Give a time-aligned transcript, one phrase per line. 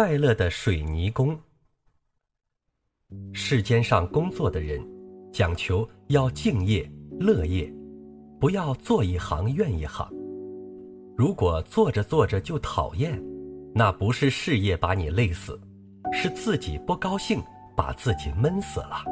[0.00, 1.36] 快乐的水泥工。
[3.32, 4.80] 世间上工作的人，
[5.32, 6.88] 讲求要敬业
[7.18, 7.68] 乐业，
[8.38, 10.08] 不要做一行怨一行。
[11.16, 13.20] 如果做着做着就讨厌，
[13.74, 15.60] 那不是事业把你累死，
[16.12, 17.42] 是自己不高兴
[17.76, 19.04] 把自己闷死了。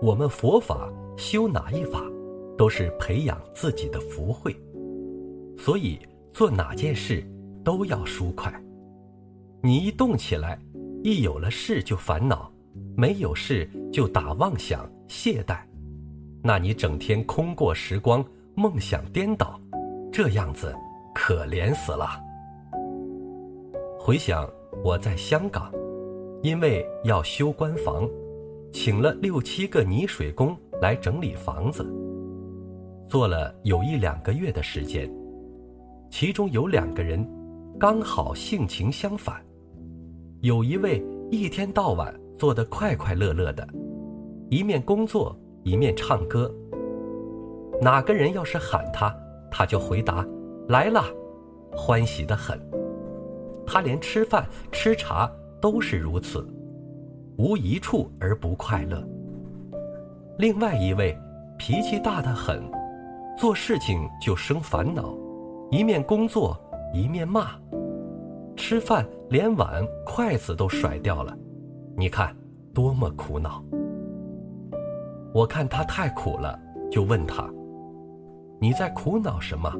[0.00, 2.04] 我们佛法修哪一法，
[2.56, 4.54] 都是培养自己的福慧，
[5.58, 5.98] 所以
[6.32, 7.28] 做哪件事
[7.64, 8.62] 都要舒快。
[9.66, 10.56] 你一动起来，
[11.02, 12.48] 一有了事就烦恼，
[12.96, 15.58] 没有事就打妄想懈怠，
[16.40, 19.60] 那你整天空过时光，梦想颠倒，
[20.12, 20.72] 这样子
[21.12, 22.06] 可怜死了。
[23.98, 24.48] 回想
[24.84, 25.72] 我在香港，
[26.44, 28.08] 因为要修官房。
[28.72, 31.84] 请了六七个泥水工来整理房子，
[33.08, 35.10] 做了有一两个月的时间，
[36.08, 37.28] 其中有两个人
[37.80, 39.42] 刚好性情相反，
[40.40, 43.66] 有一位一天到晚做得快快乐乐的，
[44.50, 46.52] 一面工作一面唱歌。
[47.80, 49.14] 哪个人要是喊他，
[49.50, 50.26] 他就回答
[50.68, 51.02] 来了，
[51.72, 52.60] 欢喜的很。
[53.66, 56.46] 他连吃饭吃茶都是如此。
[57.38, 59.02] 无一处而不快乐。
[60.38, 61.16] 另外一位
[61.58, 62.62] 脾气大得很，
[63.38, 65.14] 做事情就生烦恼，
[65.70, 66.58] 一面工作
[66.94, 67.50] 一面骂，
[68.54, 71.36] 吃饭连碗筷子都甩掉了，
[71.96, 72.34] 你看
[72.72, 73.62] 多么苦恼。
[75.32, 76.58] 我看他太苦了，
[76.90, 77.50] 就问他
[78.60, 79.72] ：“你在苦恼什么？”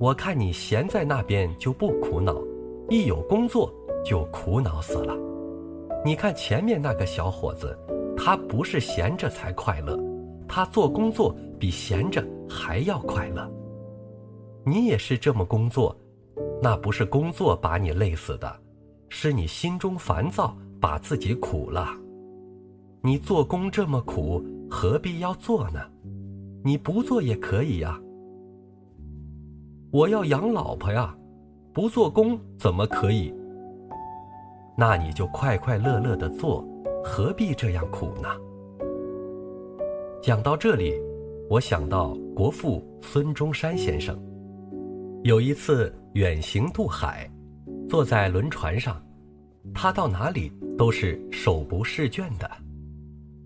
[0.00, 2.36] 我看你闲在那边就不苦恼，
[2.90, 3.72] 一有工作
[4.04, 5.14] 就苦恼死了。
[6.04, 7.78] 你看前面那个小伙子，
[8.16, 9.96] 他不是闲着才快乐，
[10.48, 13.48] 他做工作比闲着还要快乐。
[14.64, 15.96] 你也是这么工作，
[16.62, 18.48] 那不是工作把你累死的，
[19.08, 21.88] 是你心中烦躁把自己苦了。
[23.02, 24.40] 你做工这么苦，
[24.70, 25.80] 何必要做呢？
[26.64, 28.00] 你不做也可以呀。
[29.90, 31.12] 我要养老婆呀，
[31.72, 33.34] 不做工怎么可以？
[34.78, 36.64] 那你就快快乐乐的做，
[37.02, 38.28] 何必这样苦呢？
[40.22, 40.94] 讲到这里，
[41.50, 44.16] 我想到国父孙中山先生。
[45.24, 47.30] 有一次远行渡海，
[47.88, 49.00] 坐在轮船上，
[49.72, 52.50] 他到哪里都是手不释卷的。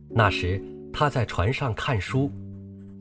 [0.08, 2.30] 那时他在船上看书，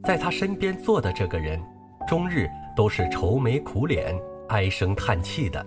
[0.04, 1.62] 在他身边坐的这个人，
[2.06, 4.14] 终日都是愁眉苦脸、
[4.50, 5.66] 唉声叹气的。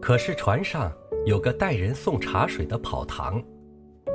[0.00, 0.92] 可是船上。
[1.24, 3.42] 有个带人送茶水的跑堂，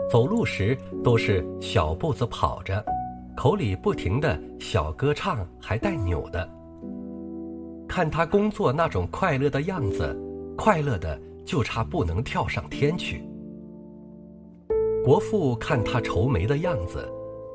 [0.09, 2.81] 走路时都是小步子跑着，
[3.35, 6.49] 口里不停的小歌唱，还带扭的。
[7.91, 10.17] 看他工作那种快乐的样子，
[10.57, 13.21] 快乐的就差不能跳上天去。
[15.03, 17.05] 国父看他愁眉的样子，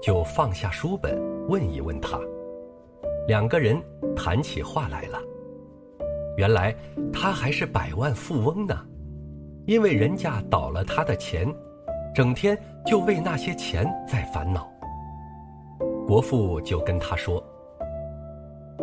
[0.03, 2.21] 就放下书本问一问他，
[3.27, 3.83] 两个人
[4.15, 5.19] 谈起话来了。
[6.37, 6.77] 原来
[7.11, 8.79] 他还是百万富翁呢。
[9.65, 11.51] 因为人家倒了他的钱，
[12.15, 14.71] 整天就为那些钱在烦恼。
[16.07, 17.43] 国父就跟他说：“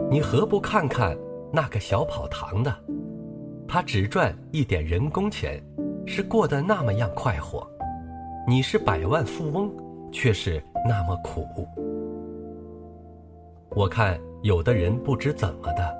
[0.09, 1.15] 你何不看看
[1.55, 2.75] 那个小跑堂的？
[3.67, 5.63] 他只赚一点人工钱，
[6.03, 7.69] 是过得那么样快活。
[8.47, 9.71] 你是百万富翁，
[10.11, 11.45] 却是那么苦。
[13.69, 15.95] 我看有的人不知怎么的，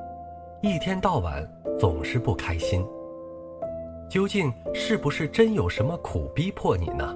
[0.63, 1.47] 一天到晚
[1.79, 2.83] 总是不开心。”
[4.09, 7.15] 究竟是不是真有什么苦逼迫你呢？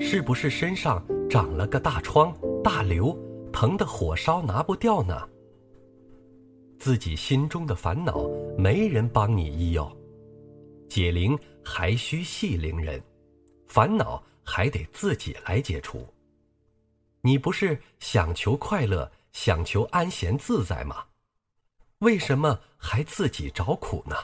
[0.00, 1.00] 是不是身上
[1.30, 2.34] 长了个大疮、
[2.64, 3.16] 大瘤，
[3.52, 5.16] 疼得火烧拿不掉呢？
[6.84, 8.28] 自己心中的烦恼
[8.58, 9.90] 没人帮你医哦，
[10.86, 11.34] 解铃
[11.64, 13.02] 还需系铃人，
[13.66, 16.06] 烦恼还得自己来解除。
[17.22, 20.96] 你不是想求快乐、想求安闲自在吗？
[22.00, 24.14] 为什么还自己找苦呢？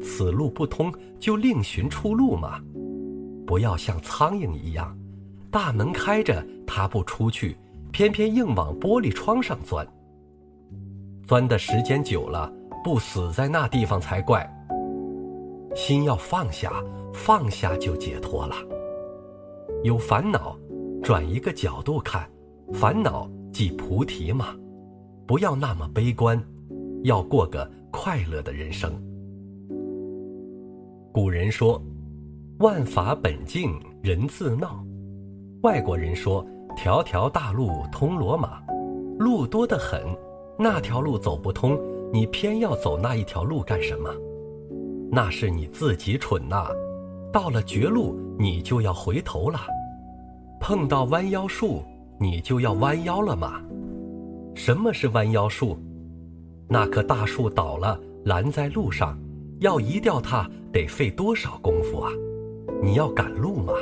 [0.00, 2.62] 此路不通，就另寻出路嘛！
[3.44, 4.96] 不要像苍蝇一样，
[5.50, 7.56] 大门开着它不出去，
[7.90, 9.84] 偏偏硬往玻璃窗上钻。
[11.26, 14.48] 钻的时间久了，不死在那地方才怪。
[15.74, 16.72] 心要放下，
[17.12, 18.54] 放下就解脱了。
[19.82, 20.56] 有烦恼，
[21.02, 22.28] 转一个角度看，
[22.72, 24.54] 烦恼即菩提嘛！
[25.26, 26.42] 不要那么悲观，
[27.04, 28.92] 要过个快乐的人生。
[31.10, 31.80] 古人说
[32.60, 34.84] ：“万法本净，人自闹。”
[35.62, 36.44] 外国人说
[36.76, 38.60] ：“条条大路通罗马。”
[39.18, 40.02] 路多得很，
[40.58, 41.78] 那条路走不通，
[42.12, 44.10] 你偏要走那一条路干什么？
[45.10, 46.68] 那是你自己蠢呐。
[47.32, 49.58] 到了绝路，你就要回头了；
[50.60, 51.82] 碰到弯腰树，
[52.20, 53.60] 你就要弯腰了吗？
[54.54, 55.76] 什么是弯腰树？
[56.68, 59.18] 那棵大树倒了，拦在路上，
[59.58, 62.12] 要移掉它得费多少功夫啊？
[62.80, 63.72] 你要赶路吗？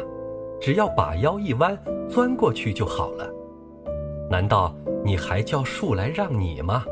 [0.58, 1.78] 只要把腰一弯，
[2.08, 3.30] 钻过去就好了。
[4.30, 6.84] 难道你还叫树来让你吗？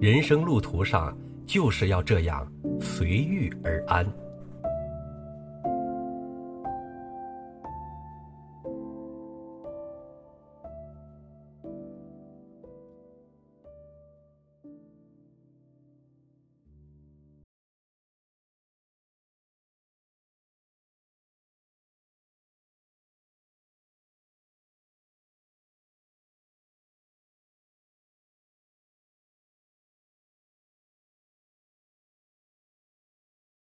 [0.00, 1.14] 人生路途上
[1.46, 2.50] 就是要这样
[2.80, 4.06] 随遇而安。